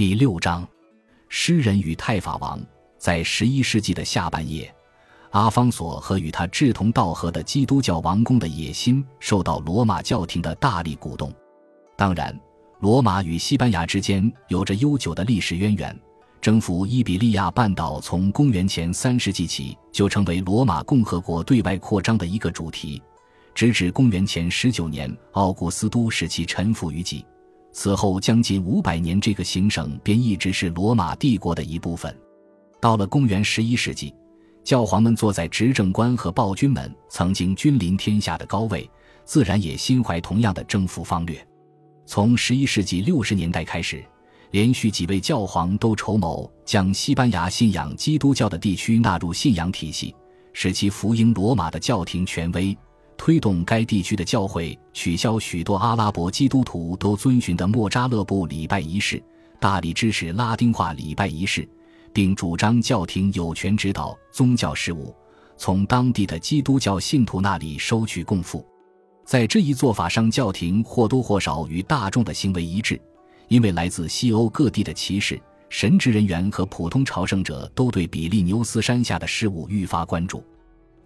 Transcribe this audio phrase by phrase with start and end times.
[0.00, 0.66] 第六章，
[1.28, 2.58] 诗人与太法王。
[2.96, 4.74] 在十一世纪的下半叶，
[5.32, 11.30] 阿方索和与他志同道合的基督教王公的野心受到罗马教廷的大力鼓动。
[11.98, 12.34] 当然，
[12.78, 15.94] 罗马与西班牙之间有着悠久的历史渊源。
[16.40, 23.02] 征服伊比利亚半岛从公元前三世纪起就成为罗马共和国对外扩张的一个主题，
[23.54, 27.22] 直至公元前十九年奥古斯都使其臣服于己。
[27.72, 32.14] 此后将近五百年，这个行省便一直是罗马帝国的一部分。
[32.80, 34.14] 到了公元十一世纪，
[34.64, 38.88] 教皇们坐在执政官和暴君们曾经君临天下的高位，
[39.24, 41.46] 自然也心怀同样的征服方略。
[42.06, 44.04] 从十一世纪六十年代开始，
[44.50, 50.14] 连续几位教皇都筹谋将西班牙信仰基督教的地区纳入信仰体系，
[50.52, 52.76] 使其服膺罗马的教廷权威。
[53.20, 59.22] 推动该地区的教会取消许多阿拉伯基督徒都遵循的莫扎勒布礼拜仪式，
[59.60, 61.68] 大力支持拉丁化礼拜仪式，
[62.14, 65.14] 并主张教廷有权指导宗教事务，
[65.58, 68.66] 从当地的基督教信徒那里收取供付。
[69.26, 72.98] 在这一做法上，教廷或多或少与大众的行为一致，
[73.48, 80.42] 因为来自西欧各地的骑士、神职人员和普通朝圣者都对比利牛斯山下的事务愈发关注。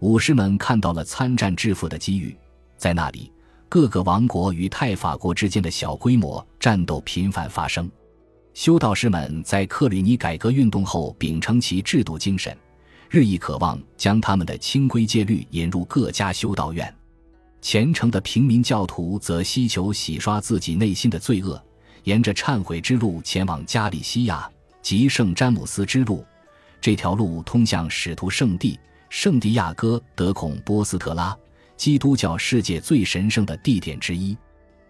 [0.05, 2.36] 武士们看到了参战致富的机遇，
[2.77, 3.33] 在那里，
[3.70, 7.91] 各个王国与泰法国之间的小规模战斗频繁发生。
[8.52, 12.55] 修道士们在克吕尼改革运动后秉承其制度精神，
[13.08, 16.94] 日益渴望将他们的清规戒律引入各家修道院。
[17.62, 21.58] 虔诚的平民教徒则希求洗刷自己内心的罪恶，
[22.02, 24.47] 沿着忏悔之路前往加利西亚
[24.82, 26.22] 及圣詹姆斯之路，
[26.78, 28.78] 这条路通向使徒圣地。
[29.08, 31.36] 圣地亚哥德孔波斯特拉，
[31.77, 34.36] 基督教世界最神圣的地点之一。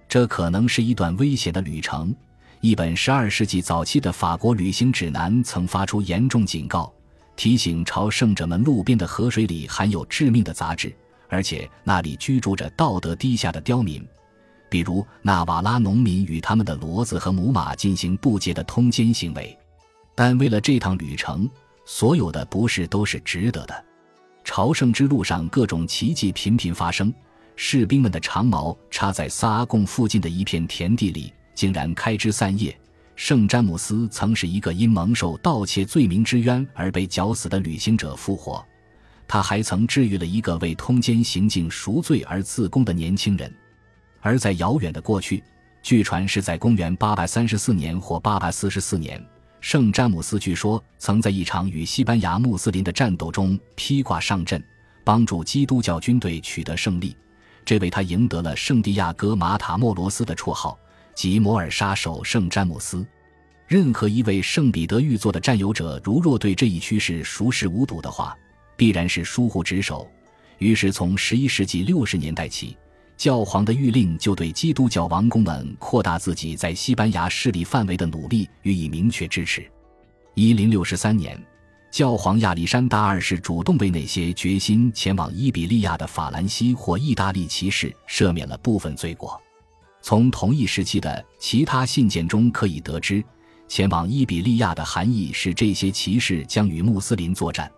[0.09, 2.15] 这可能是一段危险的旅程。
[2.61, 6.91] 一本十二世纪早期的法国旅行指南曾发出严重警告，
[7.37, 10.95] 提醒朝圣者们路边的河水里含有致命的杂质，
[11.29, 14.03] 而且那里居住着道德低下的刁民，
[14.71, 19.55] 比如纳瓦拉农民与他们的骡子和母马进行不洁的通奸行为。
[20.15, 21.47] 但为了这趟旅程，
[21.85, 23.85] 所有的不是都是值得的。
[24.45, 27.13] 朝圣之路上，各种奇迹频频发生。
[27.57, 32.77] 士兵们的长矛插在萨阿贡附近的一片田地里，竟然开枝散叶。
[33.17, 38.65] 圣詹姆斯曾是一个因蒙受盗窃罪名之冤而被绞死的旅行者复活。
[39.27, 43.53] 他还曾治愈了一个为通奸行径赎罪而自宫的年轻人。
[44.21, 45.43] 而在遥远的过去，
[45.83, 49.25] 据传是在公元834年或844年。
[49.65, 54.63] 圣詹姆斯据说曾在一场与西班牙穆斯林的战斗中披挂上阵，
[55.03, 57.17] 帮助基督教军队取得胜利，
[57.65, 60.79] 这为他赢得了圣地亚哥马塔莫罗斯的绰号，
[61.15, 63.07] 即摩尔杀手圣詹姆斯。
[63.67, 68.37] 任何一位圣彼得玉座的占有者，如若对这一趋势熟视无睹的话，
[68.77, 70.07] 必然是疏忽职守。
[70.59, 72.77] 于是，从十一世纪六十年代起。
[73.17, 79.65] 教皇的谕令就对基督教王公们扩大自己在西班牙势力范围的努力予以明确支持。
[80.35, 81.41] 一零六三年，
[81.93, 89.41] 教皇亚历山大二世主动为那些决心前往伊比利亚的法兰西或意大利骑士赦免了部分罪过。
[90.03, 93.25] 从同一时期的其他信件中可以得知，
[93.69, 97.71] 前往伊比利亚的含义是这些骑士将与穆斯林作战。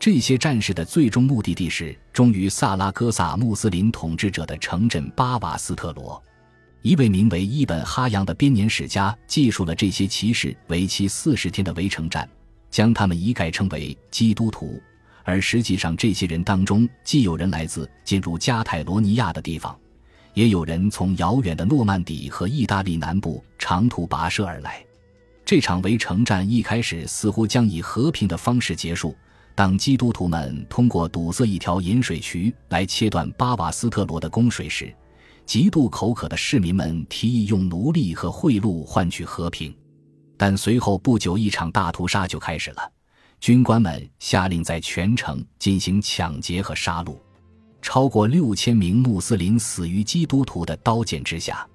[0.00, 6.20] 这些战士的最终目的地是忠于萨拉戈萨穆斯林统治者的城镇巴瓦斯特罗。
[6.80, 12.26] 一位名为伊本哈扬的编年史家记述了这些骑士为期四十天的围城战，
[12.70, 14.80] 将他们一概称为基督徒。
[15.22, 19.78] 而实际上，这些人当中既有人来自进入加泰罗尼亚的地方，
[20.32, 24.82] 也有人从遥远的诺曼底和意大利南部长途跋涉而来。
[25.44, 29.14] 这场围城战一开始似乎将以和平的方式结束。
[29.54, 34.94] 当基督徒们通过堵塞一条引水渠来切断巴瓦斯特罗的供水时，
[35.44, 39.74] 极度口渴的市民们提议用奴隶和贿赂换取和平。
[40.38, 42.92] 但随后不久，一场大屠杀就开始了。
[43.40, 47.16] 军官们下令在全城进行抢劫和杀戮，
[47.82, 51.66] 超过六千名穆斯林死于基督徒的刀剑之下。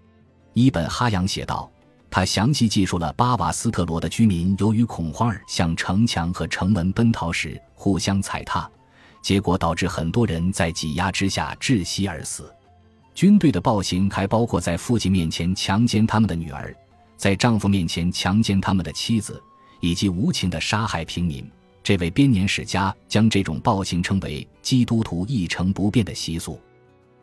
[0.53, 1.69] 伊本哈扬写道。
[2.15, 8.71] 他详细记述了巴瓦斯特罗的居民由于恐慌而向城墙和城门奔逃时互相踩踏，
[9.21, 12.49] 结果导致很多人在挤压之下窒息而死。
[13.13, 16.73] 军队的暴行还包括在父亲面前强奸他们的女儿，
[17.17, 19.43] 在丈夫面前强奸他们的妻子，
[19.81, 21.45] 以及无情的杀害平民。
[21.83, 26.57] 这位编年史家将这种暴行称为“基督徒一成不变的习俗”。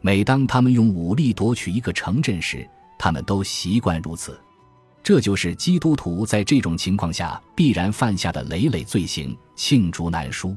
[0.02, 2.68] 每当他们用武力夺取一个城镇时，
[2.98, 4.38] 他们都习惯如此。
[5.02, 10.56] 这就是基督徒在这种情况下必然犯下的累累罪行，罄竹难书。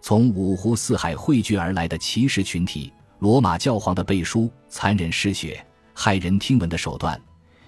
[0.00, 5.64] 从五湖四海汇聚而来的骑士群体，罗马教皇的背书、残忍嗜血、
[5.94, 7.20] 骇人听闻的手段，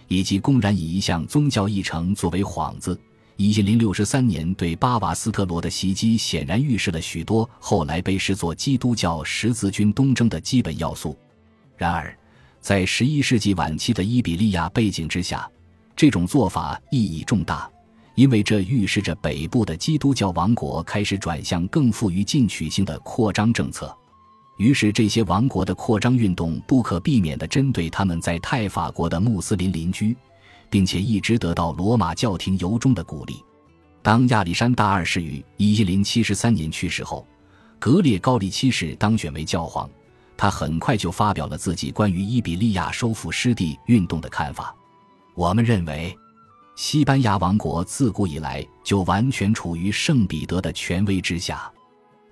[0.08, 2.98] 以及公然以一项宗教议程作为幌子，
[3.36, 11.14] 一千零六十三年对巴瓦斯特罗的袭击，显然预示了许多后来被视作基督教十字军东征的基本要素。
[11.76, 12.16] 然而，
[12.58, 15.46] 在十一世纪晚期的伊比利亚背景之下，
[15.96, 17.68] 这种做法意义重大，
[18.14, 23.96] 因为这预示着北部的基督教王国开始转向更富于进取性的扩张政策。
[24.58, 30.14] 于是，这些王国的扩张运动不可避免地针对他们在泰法国的穆斯林邻居，
[30.68, 33.42] 并且一直得到罗马教廷由衷的鼓励。
[34.02, 37.26] 当亚历山大二世于一零七三年去世后，
[37.78, 39.88] 格列高利七世当选为教皇，
[40.36, 44.74] 他很快就发表了自己关于伊比利亚收复失地运动的看法。
[45.36, 46.16] 我们认为，
[46.76, 51.70] 西班牙王国自古以来就完全处于圣彼得的权威之下。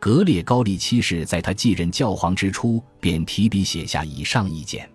[0.01, 4.91] 格列高利七世在他继任教皇之初便提笔写下以上意见。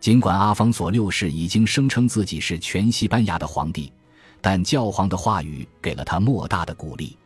[0.00, 3.92] 尽管阿方索六世已经声称自己是全西班牙的皇帝，
[4.40, 7.18] 但教皇的话语给了他莫大的鼓励。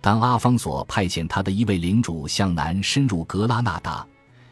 [0.00, 4.06] 当阿方索派遣他的一位领主向南深入格拉纳达，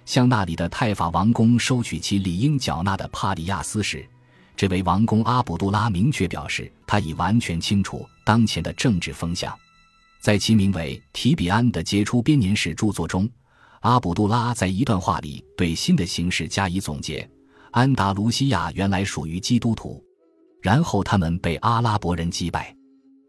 [0.04, 4.06] 向那里的泰法王宫收取其理应缴纳的帕里亚斯时，
[4.56, 9.52] 这位王公阿卜杜拉明确表示，他已完全清楚当前的政治风向。
[10.20, 13.28] 在其名为《提比安》的杰出编年史著作中，
[13.80, 17.28] 阿卜杜拉在一段话里对新的形势加以总结：
[17.72, 20.02] 安达卢西亚原来属于基督徒，
[20.62, 22.74] 然后他们被阿拉伯人击败。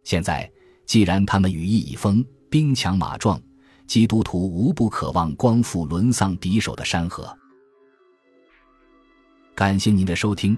[0.04, 0.50] 现在，
[0.86, 3.42] 既然他们羽翼已丰，兵强马壮，
[3.88, 7.36] 基督徒无不渴望光复沦丧敌手的山河。
[9.56, 10.58] 感谢您的收听。